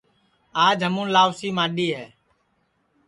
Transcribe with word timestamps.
آج 0.65 0.77
ہمُون 0.85 1.07
لاؤسی 1.15 1.49
ماڈؔی 1.57 1.87
ہے 1.97 2.05